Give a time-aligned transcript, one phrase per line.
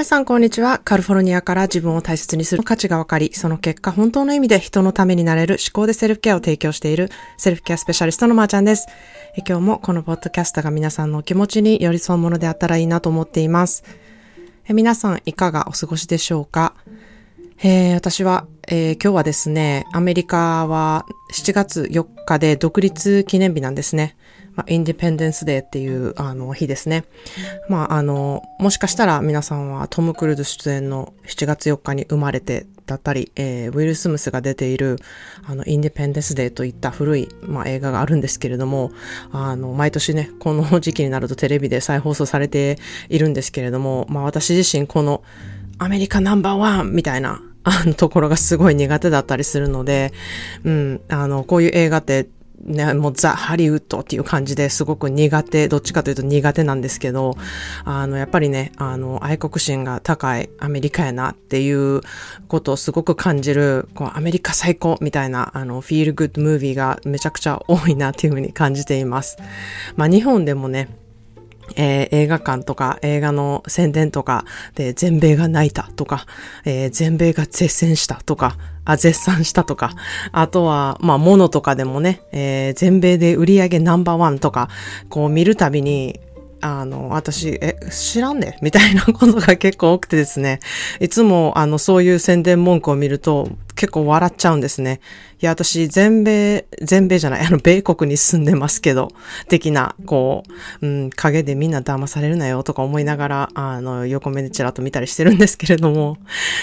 [0.00, 0.80] 皆さん、こんにちは。
[0.82, 8.86] カリフォルニアから自分を大切にする価値が分かり、その結果、本当の意味で人のためになれる思考でセルフケアを提供しているセルフケアスペシャリストのまーちゃんです。
[9.36, 13.84] え今日もこのポッドキャストが皆さんのお気持ちに寄り添うものであったらいいなと思っています。
[14.66, 16.72] え皆さん、いかがお過ごしでしょうか？
[17.62, 21.04] えー、私は、えー、今日はですね、アメリカは
[21.34, 24.16] 7月4日で独立記念日なんですね。
[24.54, 27.04] まあ、インディペンデンスデーっていうあの日ですね。
[27.68, 34.98] まあ、あの、もしかしたら皆さんはトム・クルーズ出演の7月4日に生まれてだったり、えー、ウィル・スムスが出ている、
[35.46, 38.90] あの、インディペンデンスデーといった古い、まあ、映画があるんですけれども、
[39.32, 42.78] あの、毎年ね、この時期になるとテレビで再放送されて
[43.08, 45.22] いるんですけれども、まあ、私自身この
[45.78, 50.12] アメリカナンバーワンみたいな、あのところがすごい苦手だったりするので、
[50.64, 52.26] うん、あの、こういう映画って
[52.62, 57.36] ね、もうザ・ハリウッドっていう感じですごく苦手、どっちかというと苦手なんですけど、
[57.84, 62.02] あの、やっぱりね、あの、愛国心が高いアメリカやなっていう
[62.48, 69.38] ことをすごく感じる、こう、アメリカ最高みたいな、あの、フィールグッドムービーがめちゃくちゃ多いなっていうふうに感じています。
[69.96, 70.88] まあ、日本でもね、
[71.76, 76.26] えー、映画館とか映画の宣伝とかで全米が泣いたとか、
[76.64, 79.92] えー、全米が絶戦したとか、あ、絶賛したとか、
[80.32, 84.68] あとは、まあ、物とかでもね、えー、全米で売り上げナンバーワンとか、
[85.08, 86.20] こう見るたびに、
[86.62, 90.60] あの、私、え、知らんねみたいなことが結構多くてですね。
[91.00, 93.48] いつも、あの、そういう宣伝文句を見ると、
[93.80, 95.00] 結構笑っちゃうんですね。
[95.40, 99.08] いや、私、全米、全米じゃない、 あの、米国に住んでますけど、
[99.48, 100.42] 的な、こ
[100.82, 106.18] う、うん、影でみんな騙されるなよとか思いながら、あの、横目でちらっと見たりしてるんですけれども、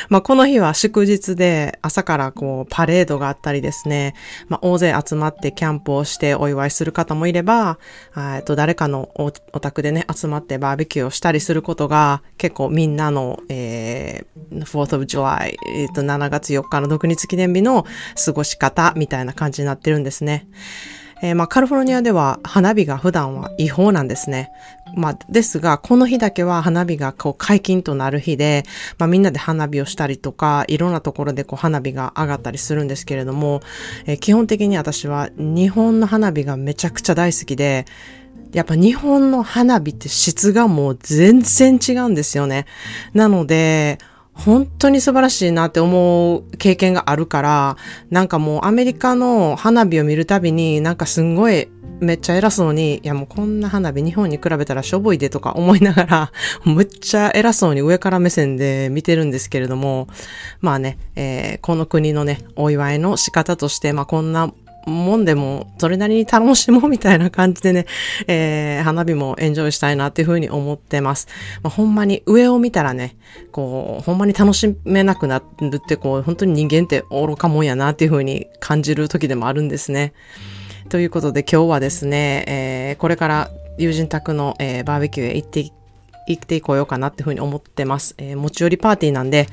[0.10, 4.14] まあ、この日は祝日で、朝からこう、パレードがあったりですね、
[4.48, 7.80] まあ、大勢集まってキャンプをしてお祝いする方もいれば、
[8.16, 17.86] えっと、誰かのお宅でね、集まってバーベキューをしたりすることが、結構みんなの、えー、4th of July、えっと、7月4日の独立記念日の
[18.26, 20.48] 過ごし方みたいな感じになってるんですね。
[21.22, 24.52] えー、まあ、カリフォルニアでは花火が普段は違法なんですね。
[24.96, 28.64] まあ、ですが、この日だけは花火がこう解禁となる日で、
[28.98, 33.62] まあ、みんなで花火をしたりとか、いろんなところでこう花火が上がったりするんですけれども、
[34.06, 37.86] えー、基本的に私は日本の花火がめちゃくちゃ大好きで、
[38.54, 42.66] やっぱ日本の花火って質がもう全然違うんですよね。
[43.14, 43.98] なので、
[44.38, 47.78] 本当に素晴らしいなって思う経験があるから、
[48.10, 56.32] なんかもうアメリカの花火を見るたびになんかすんごいめっちゃ偉そうに、いやもうこんな花火日本に比べたらしょぼいでとか思いながら、
[56.64, 60.08] むっちゃ偉そうに上から目線で見てるんですけれども、
[60.62, 64.54] まあね、えー、この国のね、お祝いの仕方として、まあこんな
[64.88, 67.86] もんでも、それなりに楽しもうみたいな感じでね、
[68.28, 71.28] えー、花火もエンジョイしたいなっていうふうに思ってます。
[71.62, 73.18] まあ、ほんまに上を見たらね、
[73.52, 80.14] こう、ほんまに楽しめなくなるって、こう、本当に人間って愚かもんやなっていうふうに感じる時でもあるんですね。
[80.90, 85.70] ということで今日はですね、えー、これから友人宅の、えー、バーベキューへ行って
[86.28, 88.16] 生きていこうよかなっていうふうに思ってます。
[88.18, 89.48] えー、持ち寄りパーティーなんで、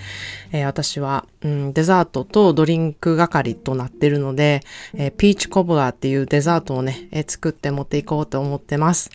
[0.52, 4.60] えー、私は、うん、デザートとドリンク係となってるので、
[4.94, 9.10] えー、ピーチコブラーっていうデザートをね、え、作って持っていこうと思ってます。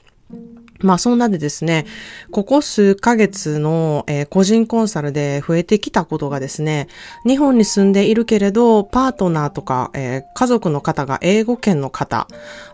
[0.82, 1.86] まあそんなでですね、
[2.32, 6.88] ここ数ヶ月の、えー、個人コンサルで増えてきたことがですね、
[7.26, 12.28] 日本に住んでいるけれど、パートナーとか、えー、家族の方が英語圏の方、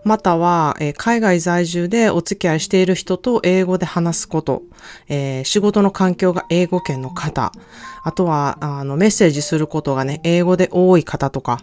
[0.04, 4.64] または、えー、海外在住でお付き合いしている人と英語で話すこと、
[5.10, 7.52] え仕事の環境が英語圏の方、
[8.06, 11.60] あとは、あの、メッセージすることがね、英語で多い方とか、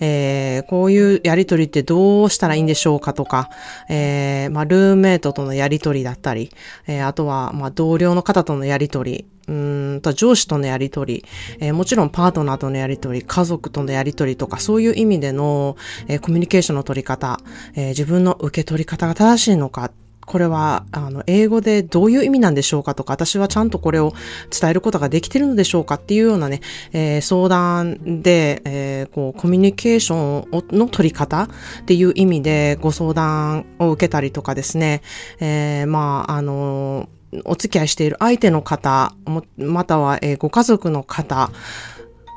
[0.00, 3.48] えこういうやりとりってどうしたらいいんでしょうかとか、
[3.88, 6.50] えまあ、ルームメイトとのやりとり取りだったり、
[6.86, 11.24] えー、あとは、まあ、同僚の方とのやりとり、うんと上司とのやりとり、
[11.60, 15.76] えー、もちろんパートナーとのやりとり、家族とのやりとりとか、そういう意味での、
[16.08, 17.38] えー、コミュニケーションの取り方、
[17.74, 19.92] えー、自分の受け取り方が正しいのか、
[20.26, 24.12] これは、あの、英語でどういう意味なんでしょうかとか、私はちゃんとこれを
[24.50, 26.60] 伝えることができてるのでしょうかっていうようなね、
[26.92, 31.48] えー、相談で、えー、こう、コミュニケーションの取り方っ
[31.86, 35.02] ていう意味でご相談を受けたりとかですね、
[35.38, 37.08] えー、まあ、あの、
[37.44, 41.50] お付き合いしている相手の方、もまたは、え、ご家族の方、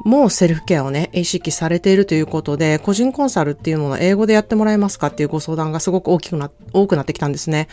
[0.05, 7.67] もうセルフケアをね、意識されているということで、個人コンサルっていうものを英語でやってもらえますかっていうご相談がすごく大きくな、多くなってきたんですね。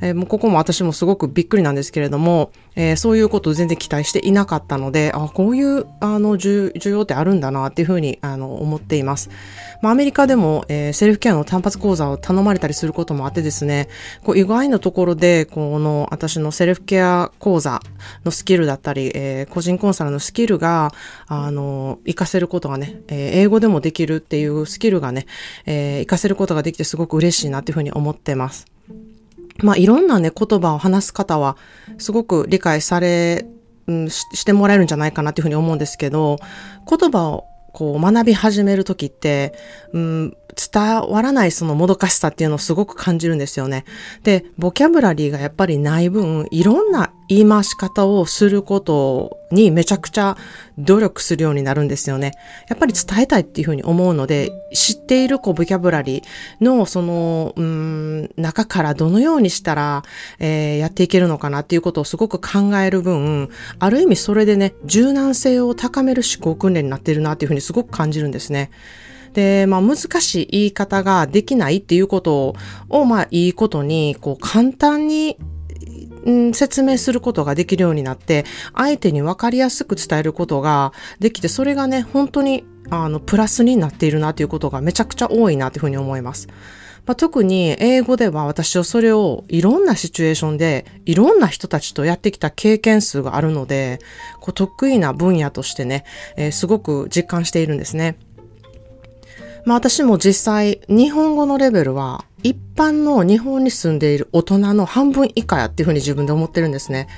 [0.00, 9.30] えー、もうここも私もすごくびっくりなんですけれども、えー、そういうことを全然期待していなかったので、あ、こういう、あの、需要ってあるんだなっていうふうに、あの、思っています。
[9.82, 13.88] まあ、アメリカでも、えー、セルフケアの単発講座を頼まれたりすることもあってですね、
[14.24, 17.80] こう意外なところで、この、私のセルフケア講座
[18.24, 20.92] のスキルだったり、えー、個人コンサルのスキルが、
[21.26, 25.26] あの、活かせることがね、えー、英語でもできるっていうスキルがね、
[25.64, 28.66] えー、活かせることができてすごく嬉しいなっていうふうに思ってます。
[29.62, 31.56] まあ、いろんなね、言葉を話す方は、
[31.98, 33.46] すごく理解され、
[33.86, 36.38] うん、ししてもらえるんじゃないかなっていうふうに思うんですけど、
[36.88, 39.52] 言葉をこう学び始めるときって、
[39.92, 40.36] うん、
[40.72, 43.84] 伝わらないそのもどかしさっていうのをすごく感じるんですよね。
[44.22, 50.36] で、ボキャブラリーがやっぱりない分、いろんな言い回し方をすることにめちゃくちゃ
[50.78, 52.32] 努力するようになるんですよね。
[52.68, 60.02] やっぱり伝えたいっていうふうに思うので、知っているこうボキャブラリーのその、うん、中からどのようにしたら、
[60.38, 68.70] えー、やっていけるのかなっていうことをすごく考える分、ある意味それでね、柔軟性を高める思考訓練になってるなっていうふうにすごく感じるんですね。
[69.32, 72.56] で、まあ難しい言い方ができないっていうこと
[72.88, 75.36] を、まあいいことに、こう簡単に
[76.30, 78.44] ん、説明することができるようになって、
[78.74, 86.48] 相手に分かりやすく伝えることができて、それがね、本当に、あの、プラスになっているなということがめちゃくちゃ多いなというふうに思います。
[87.06, 94.00] まあ、特に英語では私はそれをいろんなシチュエーションでいろんな人たちとやってきた経験数があるので、
[94.40, 96.04] こう得意な分野としてね、
[96.36, 98.18] えー、すごく実感しているんですね。
[99.64, 107.08] まあ私も実際、日本語のレベルは、一般の日本に住んでいる大人の半分以下やっていうふうに自分で思ってるんですね。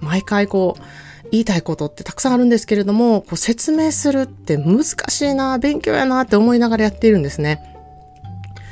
[0.00, 0.82] 毎回こう、
[1.30, 7.62] 言いたいことってたくさんあるんですけれども、こう説明するって難しいな、勉強やなって思いながらやっているんですね。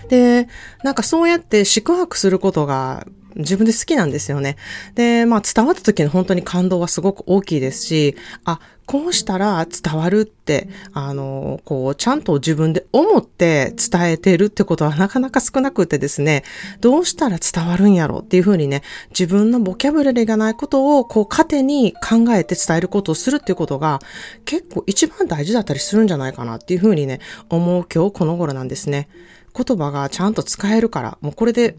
[0.09, 0.49] で、
[0.83, 4.57] なんかそうやって宿泊することが自分で好きなんですよね。
[4.97, 8.59] で、まあ伝わった時の本当に感動はすごく大きいですし、あ、
[8.91, 16.43] こうしたら伝わるって、あの、こう、ちゃんと自分で思って伝えてるってことはなかなか少なくてですね、
[16.81, 24.01] どうしたら伝わるんやろうっていうふうにね、自分のボキャブラリーがないことを、こう、糧に考えて伝えることをするっていうことが、
[24.45, 29.09] 結構一番大事だったりするんじゃないかなっていうふうにね、思う今日この頃なんですね。
[29.57, 31.77] 言葉がちゃんと使えるから、もうこれで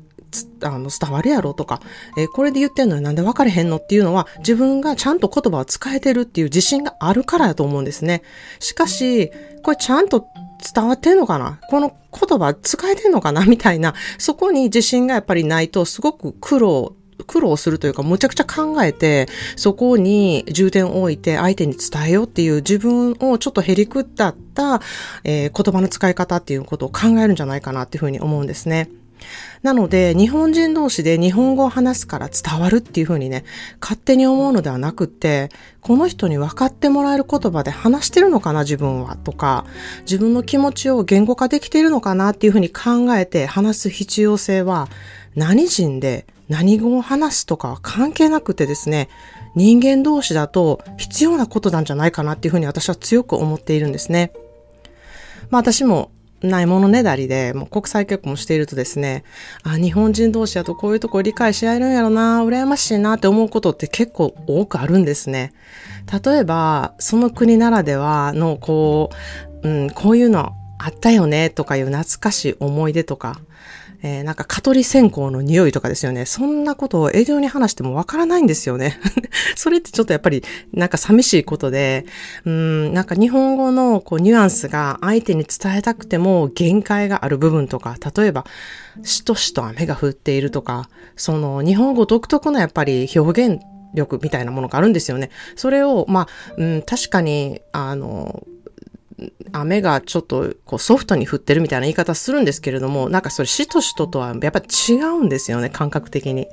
[0.64, 1.82] あの、伝わるやろとか、
[2.18, 8.24] えー、これで言ってんのになんで分かれへんのっていうのは、自分がちゃんと言葉を使えてるっていう自信があるからだと思うんですね。
[8.60, 9.32] しかし、
[9.64, 10.26] これちゃんと
[10.74, 11.60] 伝わってんのかな？
[11.70, 13.46] この言葉使えてんのかな？
[13.46, 16.96] みたいな、そこに自信がやっぱりないと、すごく苦労
[17.28, 24.82] 苦労するというか、むちゃくちゃ考えて、そこに重点を置いて相手に伝えようっていう自分をちょっとへりくったった、
[25.24, 28.90] えー、言葉の使い方っていうことを考えるんじゃないかなっていうふうに思うんですね。
[29.62, 33.44] なので、日本人同士で日本語を話すから伝わるっていうふうにね、
[33.80, 35.50] 勝手に思うのではなくって、
[35.82, 39.66] この人に分かってもらえる言葉で話してるのかな、自分は、とか、
[40.02, 44.90] 自分の気持ちを言語化できているのかなっていうふうに考えて話す必要性は、
[45.36, 49.08] 何人で何語を話すとかは関係なくてですね、
[49.56, 54.34] 人間同士だと必要なことなんじゃないかなっていうふうに私は強く思っているんですね。
[55.50, 56.11] まあ私も
[56.42, 59.24] ないものねだりで、もう国際結婚しているとですね、
[59.64, 65.54] あ、日本人同士だとこういうとこ理解し合えるんやろな、羨ましいなって思うことって結構多くあるんですね。
[66.26, 69.12] 例えば、その国ならではの、こ
[69.64, 73.40] う、うん、こういうのあったよねとかいう懐かしい思い出とか、
[74.04, 76.26] えー、なんか蚊取り線香の匂いとかですよね。
[76.26, 79.00] そんなことを営業に話してもわからないんですよね。
[79.56, 82.06] それってちょっとやっぱりなんか寂しいことで、
[82.46, 88.46] うん、なんか日本語のこうニュアンスが相手に伝えたくても限界がある部分とか、例えば、
[89.04, 93.62] しとしと雨が降っているとか、その日本語独特のやっぱり表現
[93.94, 95.30] 力みたいなものがあるんですよね。
[95.56, 98.44] それを、まあ、うん、確かに、あの、
[99.52, 106.48] 雨がちょっとこうソフトに降ってるみたいな言い方するんですけれども、なんかそれしとしととはやっぱ違うんですよね、感覚的に。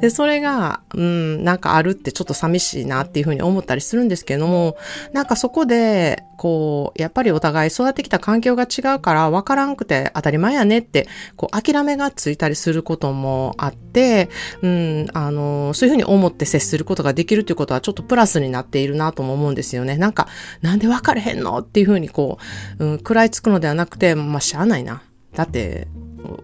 [0.00, 4.76] で、それが、うん、なんかあるってちょっと寂しいなっていうふうに思ったりするんですけれども、
[5.12, 14.30] なんかそこで、こう、やっぱりお互い育ってきた環境が違うから分からんくて当たり前やねって、こう、諦めがついたりすることもあって、
[14.62, 19.98] うん、あの、そういうふうに思って接することができるということはちょっとプラスになっているなとも思うんですよね。
[19.98, 20.28] なんか、
[20.62, 22.38] なんで分かれへんのっていうふうにこ
[22.78, 25.02] う、うん、食らいつくのではなくて、まあ、しゃあないな。
[25.34, 25.88] だって、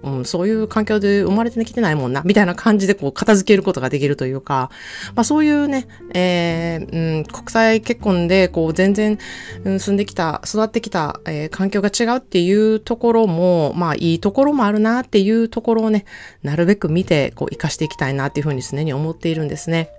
[0.02, 4.70] うん、そういう環境で生まれてきてないもんな、みたいな感じでこう片付けることができるというか、
[5.14, 9.18] まあそういうね、えー、うん、国際結婚でこう全然、
[9.64, 16.04] うん、住んできた、育ってきた、えー、環境が違うっていうところも、まあいいところもあるなっていうところをね、
[16.42, 19.90] なるべく見てこう活かしていきたいなっていうふうに常に思っているんですね。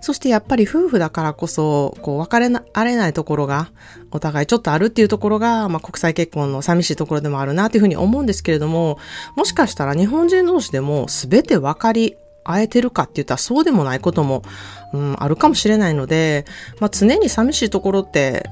[0.00, 3.70] そしてやっぱり夫婦だからこそ、こう別れられないところが、
[4.10, 8.98] お互いちょっとあるっていうところが、まあ国際結婚の寂しいところでもあるなっていうふうに思うんですけれども、
[9.36, 14.42] もしかしたら日本人同士でも全て分かり合えてるかって言ったらそうでもないことも、
[14.92, 16.44] うん、あるかもしれないので、
[16.80, 18.48] まあ常に寂しいところって、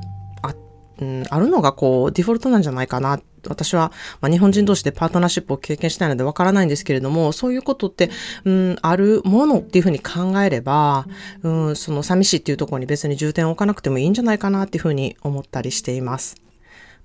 [1.01, 8.11] うん、あるのがこうデフォルトなんじゃないかな私は、まあ、日本人同士でパートナーシップを経験したいのでわからないんですけれども、そういうことって、
[8.45, 11.07] うん、あるものっていうふうに考えれば、
[11.43, 16.37] うん、その寂しいっていうところに別に重点を置かなくてもいいんじゃないかなっていうふうに思ったりしています。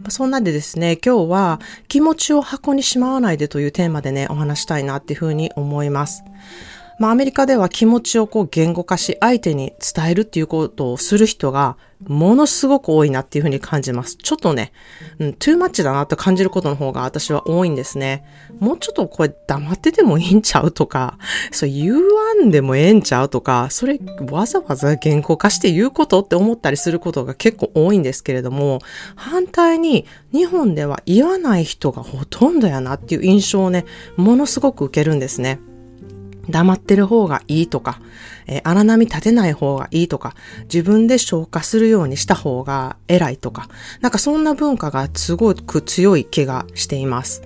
[0.09, 6.23] そんなんでですね、今日は気持ちを箱にしまわないでというテーマでね、お話したいなっていうふうに思います。
[6.99, 14.17] まあ、アメリカでは気持ちをこう言語化し、相手に伝えるっていうことをする人が、ものすごく多いなっていうふうに感じます。
[14.17, 14.73] ちょっとね、
[15.19, 18.25] うん、トゥーマッチだなと感じることの方が私は多いんですね。
[18.59, 21.17] もうちょっとこれ黙っててもいいんちゃうとか、
[21.51, 21.99] そう言わ
[22.33, 28.79] んでもええんちゃうとか、それわざわざ言語化して言うことって思ったりすることが結構多いんですけれども、
[29.15, 33.85] 反対に日本では言わない人がほとんどやなっていう印象をね、
[34.17, 35.59] ものすごく受けるんですね。
[36.49, 37.99] 黙ってる方がいいとか、
[38.47, 43.69] えー、荒波立てない方がいいとか、自分で消化するようにした方が偉いとか、
[44.01, 47.43] なんかそんな文化がすごく強い気がしています。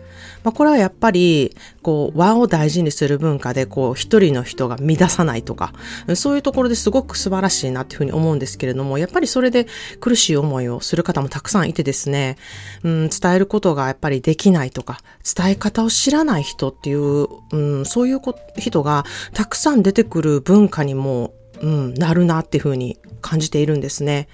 [0.47, 5.73] まあ、これはやっぱり、こう、和を大事にする文化で、こう、一人の人が乱さないとか、
[6.15, 9.67] そういうところですごく素晴らしいなっていうふうに思うんですけれども、やっぱりそれで
[9.99, 12.37] 苦しい思いをする方もたくさんいてですね、
[12.83, 15.01] うん、伝えることがやっぱりできないとか、
[15.35, 18.21] 伝え方を知らない人っていう、うん、そういう
[18.57, 24.29] 人がたくさん出てくる文化にも、うん、なるなっていうふうに感じているんですね。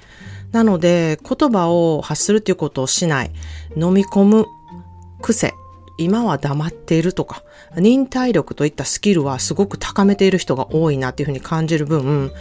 [0.52, 3.32] なので、言葉を発するっていうことをしない、
[3.76, 4.46] 飲み込む
[5.24, 5.56] 癖
[5.98, 7.44] 今は黙っているとか、
[7.76, 12.32] 忍耐力といったスキルはすごく高めている人が多いなっていうふうに感じる分、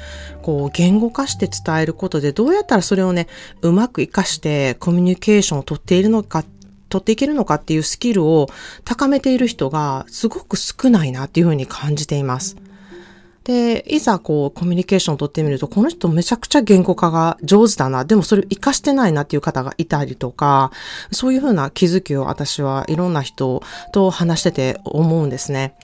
[0.42, 3.28] こう言語化して伝えることでどうやったらそれをね、
[3.60, 6.44] うまく活かしてコミュニケーションをとっているのか、
[6.88, 8.48] 取っていけるのかっていうスキルを
[8.84, 12.56] 高めている人がすごく少ないなっていうふうに感じています。
[13.44, 20.70] で、いざこうコミュニケーションを取ってみると、この人めちゃくちゃ言語化が上手だな、でもそれを活かしてないなっていう方がいたりとか、
[21.10, 25.74] そういうふうな気づきを私はいろんな人と話してて思うんですね。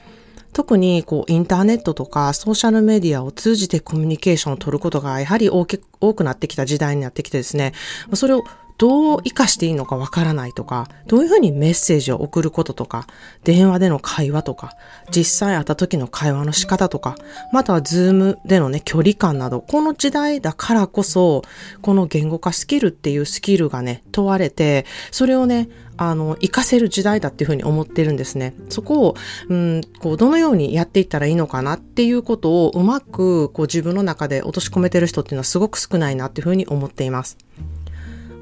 [0.52, 7.74] 特にこうインターネットとかソーシャルメディアを通じてコミュニケーションを取ることがやはり多くなってきた時代になってきてですね、
[8.14, 8.44] それを
[8.78, 13.06] どう活かしていいのかわからないとか、どういうふうにメッセージを送ることとか、
[13.42, 14.76] 電話での会話とか、
[15.10, 17.16] 実際会った時の会話の仕方とか、
[17.52, 21.42] またはズームでのね、距離感など、この時代だからこそ、
[21.82, 28.54] この言語化スキルっていうスキルがね、問われて、それをね、あの、活かせる時代だっていうふうに思ってるんですね。
[28.68, 29.16] そこを、
[29.48, 37.36] うん、こう、どのようにやっていったらいいのかなっていうことをうまく、こう、自分の中で落とし込めてる人っていうのはすごく少ないなっていうふうに思っています。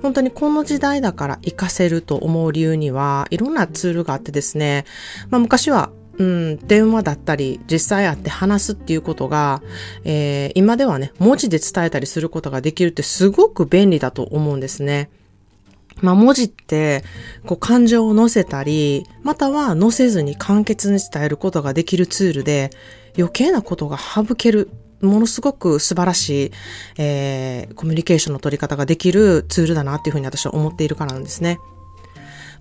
[0.02, 4.84] 本当にこの時代だから活かせると思う理由には、いろんなツールがあってですね、
[5.30, 9.62] まあ昔はうん、電話だったり、実際会って話すっていうことが、
[10.04, 15.10] えー、今ではね、文字で伝えたりすることができるってすごく便利だと思うんですね。
[16.00, 17.04] まあ文字って、
[17.46, 22.70] こう感情を乗せたり、または乗せずに簡潔に伝えることができるツールで、
[23.18, 26.52] 余計なことが省けるものすごく素晴らしい、
[26.98, 31.58] えー、コミュニケーションの取り方ができるツールだなっていうふうに私は思っているからなんですね。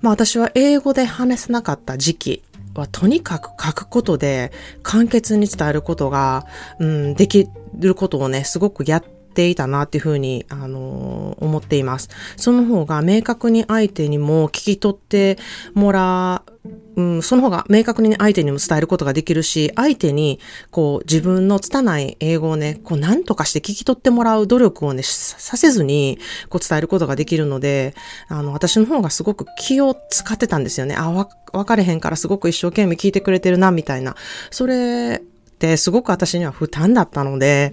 [0.01, 2.43] まあ私は英語で話せなかった時期
[2.75, 4.51] はとにかく書くことで
[4.83, 6.45] 簡潔に伝えることが、
[6.79, 12.09] うん、できることをね、すごくやっていたなっていうふうに、あのー、思っています。
[12.35, 15.37] その方が明確に相手にも聞き取って
[15.73, 16.54] もらう
[16.95, 20.39] うん、その方が明確に相手にも伝えることができるし、相手に、
[20.71, 26.19] こう、自分の拙い英語をね、こう、何とかして聞き取ってもらう努力をね、させずに、
[26.49, 27.95] こう、伝えることができるので、
[28.29, 30.95] あの、私の方がすごく気を使ってたんですよね。
[30.95, 34.15] あ、わ、分かれへんからすごく一生懸命聞いてくれてるな、みたいな。
[34.49, 35.21] それ、
[35.55, 37.71] ってすごく私には負担だったので、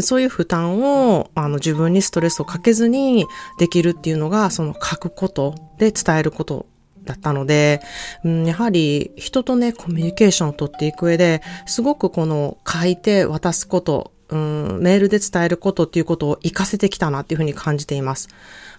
[0.00, 3.26] そういう負担をあの自分にストレスをかけずに
[3.58, 6.66] できるっていうのが、その書くことで伝えること
[7.04, 7.80] だったので、
[8.24, 18.28] うん、やはり人とね、コミュニケーションを取っていく上で、すごくこの書いて渡すこと、うん、メールで伝えることっていうことを活かせてきたなっていうふうに感じています。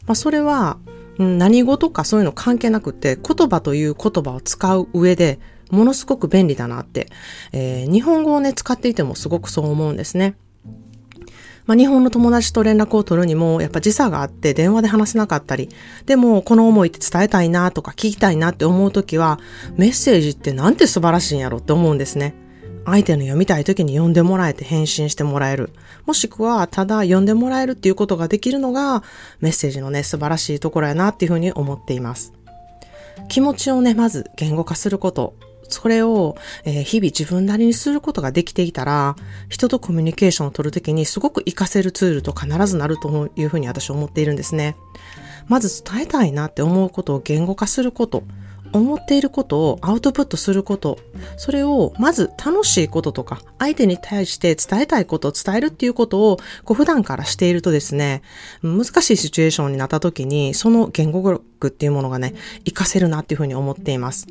[0.06, 0.78] まあ、それは、
[1.18, 5.40] 何語とかそういうの関係なくて言葉という言葉を使う上で
[5.72, 7.08] ものすごく便利だなって、
[7.52, 10.36] えー、日本語をね使っていてもすごくそう思うんですね。
[11.66, 15.70] まあ、日本の友達と連絡を取るにも、やっぱ時差があって電話で話せなかったり、
[16.06, 19.40] でもこの思いって伝えたいなとか聞きたいなって思うときは、
[19.76, 22.36] メッセージってなんて素晴らしいんやろって思うんですね。
[22.86, 25.72] 相手の読みたい時に読んでもらえて返信してもらえる。
[26.06, 29.04] もしくは、ただ読んでもらえるっていうことができるのが、
[29.40, 32.32] メッセージのね、素晴らしいところやなっていうふうに思っています。
[33.28, 35.34] 気持ちをね、まず言語化すること。
[35.70, 39.16] それを、えー、日々自分なりにすることができていたら、
[39.50, 44.76] 人とコミュニケーションを取るときにすごく活かせるツールと必ずなるというふうに私は思っているんですね。
[45.48, 48.24] まず伝えたいなって思うことを言語化すること。
[48.74, 51.00] 思っていることをアウトプットすること。
[51.38, 58.22] それをまず楽しいこととか、相手に対して伝えたいことを伝えるっていうことをこう普段からしているとですね、
[58.64, 62.34] 難しいシチュエーションになった時に、その言語力っていうものがね、
[62.66, 64.28] 活かせるなっていうふうに思っています。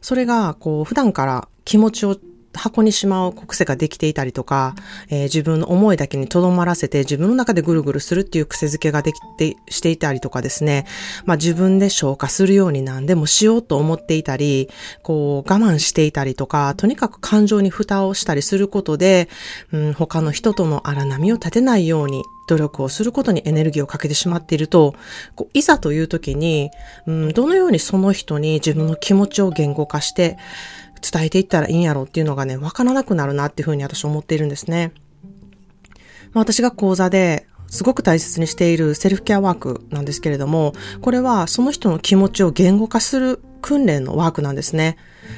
[0.00, 2.16] それが、こう、普段から気持ちを
[2.52, 4.74] 箱にしまう癖ができていたりとか、
[5.08, 10.86] えー、自分の思いだけに留まらせて自分の中でぐるぐるするっていう癖づけができて、していたりとかですね、
[11.24, 14.68] まあ自分で消化するように何でもしようと思っていたり、
[15.02, 19.28] こう我慢していたりとか、とにかく感情に蓋をしたりすることで、
[19.72, 24.94] うん、他の人との荒波を立てないように努力をすることにエネルギーをかけてしまっていると、
[25.36, 26.70] こういざという時に、
[27.06, 30.36] うん、どのようにその人に自分の気持ちを言語化して、
[31.00, 34.92] 伝えていったらいいんやろうっていうのがね、わからなくなるなっていうふうに私思っているんですね。
[36.32, 44.96] まあ、私が講座ですごく大切にしているセルフケアワークなんですけれども、これはその人の気持ちを言語化する訓練のワークなんですね。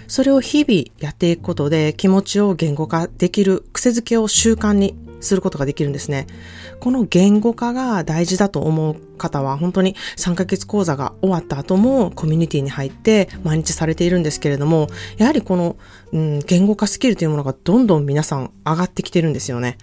[0.08, 6.26] それを日々やっていくことで気持ちを言語化できる癖づけを習慣にすることができるんですね。
[6.80, 15.76] この言語化が大事だと思う方は本当に3ヶ月講座が終わった後もコミュニティに入って毎日されているんですけれども、やはりこの、
[16.12, 19.78] うん、言語化スキルというものがどんどん皆さん上がってきてるんですよね。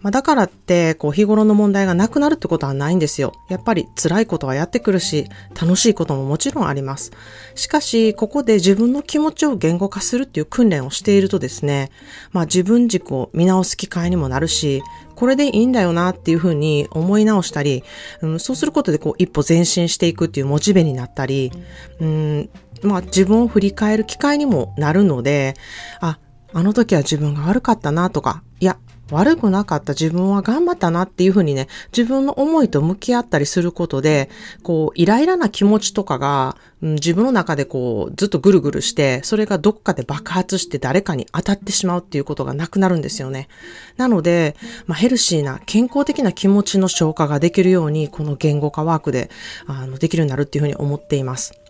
[0.00, 3.32] まあ、だからって、こう、日頃の問題がなくなるってことはないんですよ。
[3.48, 5.26] やっぱり辛いことはやってくるし、
[5.60, 7.10] 楽しいことももちろんあります。
[7.56, 11.90] しかし、ここで自分の気持ちを言語化するっていう訓練をしているとですね、
[12.30, 14.82] まあ自分軸を見直す機会にもなるし、
[15.16, 17.82] これでいいんだよなっていうふうに思い直したり、
[18.22, 21.50] うん、そうすることでこう一歩前進していくっていうモチベになったり、
[21.98, 22.50] うん、
[22.82, 25.54] まあ自分を振り返る機会にもなるので、
[26.00, 26.20] あ、
[26.52, 28.78] あの時は自分が悪かったなとか、いや、
[29.10, 34.28] 悪くなかった自分は頑張ったなっていうふうにね、自分の思いと向き合ったりすることで、
[34.62, 43.48] こう、イライラな気持ちとかが、うん、自分の中でこう、ずっとぐるぐるして、それがどっかで爆発して誰かに当たってしまうっていうことがなくなるんですよね。
[43.96, 49.30] なので、まあ、ヘルシーな、健康的な気持ちの消化ができるように、この言語化ワークで、
[49.66, 51.67] あの、できるようになるっていうふうに思っています。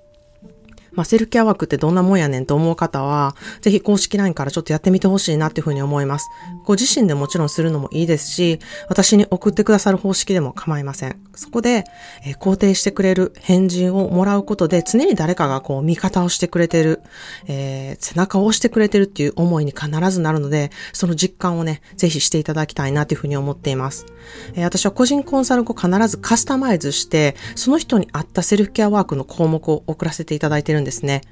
[0.93, 6.29] まあ、セルフケア枠ってどんなもんやねんと思う方は、ぜひ公式 LINE からちょっとやってみてほしいなっていうふうに思います。
[6.65, 11.17] ご自身でもちろんするのもいいですし、私に送ってくださる方式でも構いません。
[11.35, 11.85] そこで、
[12.27, 17.01] え、肯定してくれる返事をもらうことで、常に誰かがこう味方をしてくれてる、
[17.47, 24.07] えー、背中を押してくれてるっていう思いに必ずなるので、その実感をね、ぜひしていただきたいなというふうに思っています。
[24.55, 31.23] えー、私は個人コンサル後必ずカスタマイズして、その人に合ったセルフケアワークの項目を送らせていただいてるんですね。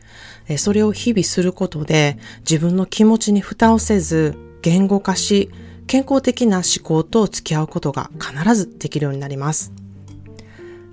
[0.58, 5.50] それを日々することで自分の気持ちに蓋をせず言語化し
[5.86, 9.72] 健康的な思考と付き合うことが必ずできるようになります。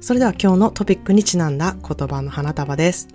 [0.01, 3.07] それでは今日のトピックにちなんだ言葉の花束です。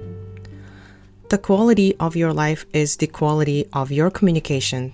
[1.29, 4.92] The quality of your life is the quality of your communication.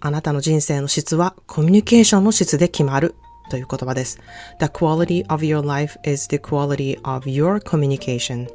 [0.00, 3.14] あなたの人生の質はコミュニケーションの質で決まる
[3.50, 4.20] という言葉です。
[4.60, 8.48] The quality of your life is the quality of your communication.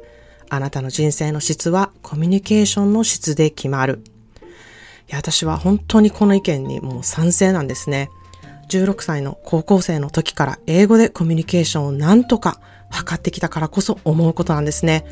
[0.50, 4.02] あなたの人生の質はコミュニケーションの質で決まる。
[5.08, 8.10] いや、私は本当にこの意見にもう賛成なんですね。
[8.68, 15.04] 16歳の高校生の時から英語でコミュニケーションを何とか測ってきたからこそ思うことなんですね。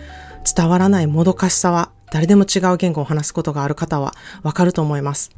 [0.54, 5.30] 伝わらないもどかしさは誰でも違う言語を話すことがある方はわかると思います。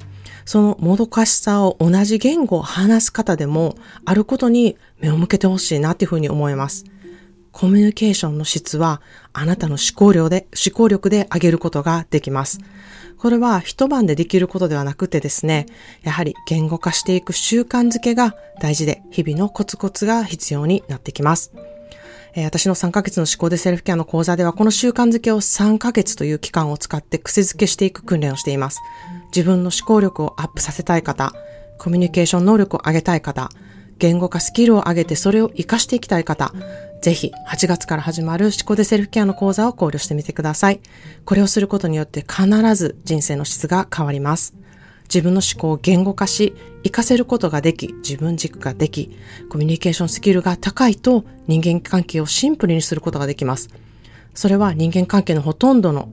[0.45, 6.85] そのもどかしさを同じ言語を話す方でもあることに目を向けてほしいなっていうふうに思います。
[7.59, 12.61] コミュニケーションの質はあなたの思考量で、思考力で上げることができます。
[13.19, 15.67] これは一晩でできることではなくてですね、
[16.05, 21.51] やはり言語化していく習慣づけが大事で、日々のコツコツが必要になってきます。
[22.37, 28.79] え、私の3ヶ月の思考でセルフケアの講座では、この習慣づけを3ヶ月という期間を使って癖づけしていく訓練をしています。
[29.35, 31.33] 自分の思考力をアップさせたい方、
[31.79, 33.51] コミュニケーション能力を上げたい方、
[33.99, 36.53] 言語化スキルを上げてそれを活かしていきたい方、
[37.01, 40.81] ぜひ8月から始まる思考でセルフケアの講座を考慮してみてください。
[41.25, 44.55] これをすることによって必ず人生の質が変わります。
[45.05, 49.17] 自分の思考を言語化し、活かせることができ、自分軸ができ、
[49.49, 53.71] コミュニケーションスキルが高いと人間関係をシンプルにすることができます。
[54.35, 56.13] それは人間関係のほとんどの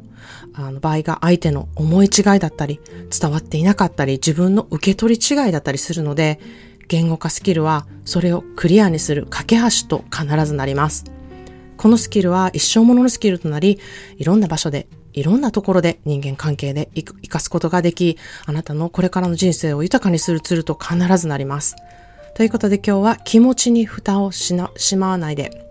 [0.53, 2.79] あの場合が相手の思い違いだったり、
[3.17, 6.39] 伝わっていなかったり、自分の受け取り違いだったりするので、
[6.87, 11.05] 言語化スキルはそれをクリアにする架け橋と必ずなります。
[11.77, 13.79] このスキルは一生もののスキルとなり、
[14.17, 21.75] いろんな場所で、いろんなところで人間関係で活かすことができ、あなたのこれからの人生を豊かにするツールと必ずなります。
[22.35, 25.65] ということで今日は気持ちに蓋をしな、しまわないで、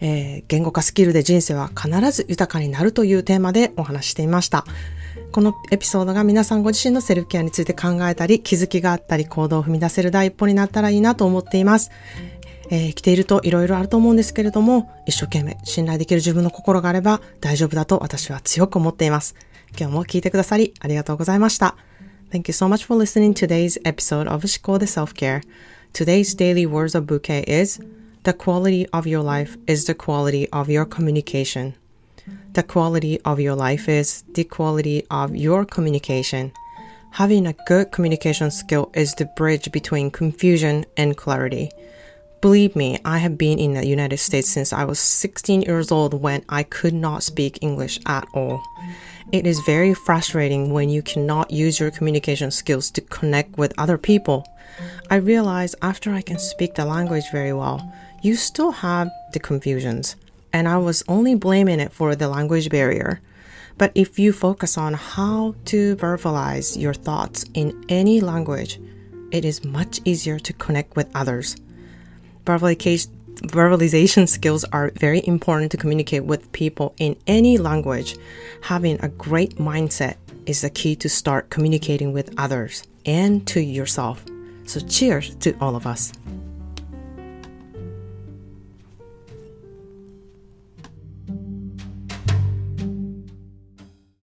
[0.00, 4.64] えー、言語化スキルで人生は必ず豊かになるというテーマでお話していました。
[5.32, 11.90] このエピソードが皆さんご自身のセルフケアについて考えたり、気づきがあったり、行動を踏み出せる第一歩になったらいいなと思っています。
[12.70, 19.34] えー、生きていると色々あると思うんですけれども、一生懸命信頼できる自分の心があれば大丈夫だと私は強く思っています。
[19.78, 21.76] 今日も聞いてくださりありがとうございました。
[22.32, 25.42] Thank you so much for listening to today's episode of 思考で Self-Care.
[25.92, 27.80] Today's daily words of bouquet is
[28.22, 31.74] The quality of your life is the quality of your communication.
[32.52, 36.52] The quality of your life is the quality of your communication.
[37.12, 41.70] Having a good communication skill is the bridge between confusion and clarity.
[42.40, 46.14] Believe me, I have been in the United States since I was 16 years old
[46.14, 48.62] when I could not speak English at all.
[49.30, 53.98] It is very frustrating when you cannot use your communication skills to connect with other
[53.98, 54.46] people.
[55.10, 60.16] I realize after I can speak the language very well, you still have the confusions
[60.52, 63.20] and I was only blaming it for the language barrier.
[63.78, 68.78] But if you focus on how to verbalize your thoughts in any language,
[69.30, 71.56] it is much easier to connect with others.
[72.44, 78.18] Verbalization skills are very important to communicate with people in any language.
[78.62, 84.24] Having a great mindset is the key to start communicating with others and to yourself.
[84.66, 86.12] So, cheers to all of us.